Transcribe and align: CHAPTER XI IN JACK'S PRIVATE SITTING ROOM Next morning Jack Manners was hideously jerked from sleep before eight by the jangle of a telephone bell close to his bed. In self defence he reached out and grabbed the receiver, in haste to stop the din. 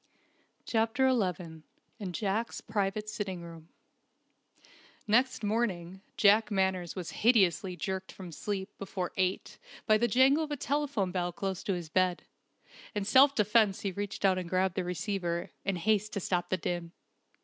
CHAPTER 0.65 1.11
XI 1.11 1.61
IN 1.99 2.11
JACK'S 2.11 2.61
PRIVATE 2.61 3.07
SITTING 3.07 3.43
ROOM 3.43 3.69
Next 5.07 5.43
morning 5.43 6.01
Jack 6.17 6.49
Manners 6.49 6.95
was 6.95 7.11
hideously 7.11 7.75
jerked 7.75 8.11
from 8.11 8.31
sleep 8.31 8.71
before 8.79 9.11
eight 9.15 9.59
by 9.85 9.99
the 9.99 10.07
jangle 10.07 10.43
of 10.43 10.49
a 10.51 10.57
telephone 10.57 11.11
bell 11.11 11.31
close 11.31 11.61
to 11.65 11.73
his 11.75 11.89
bed. 11.89 12.23
In 12.95 13.05
self 13.05 13.35
defence 13.35 13.81
he 13.81 13.91
reached 13.91 14.25
out 14.25 14.39
and 14.39 14.49
grabbed 14.49 14.73
the 14.73 14.83
receiver, 14.83 15.51
in 15.63 15.75
haste 15.75 16.13
to 16.13 16.19
stop 16.19 16.49
the 16.49 16.57
din. 16.57 16.93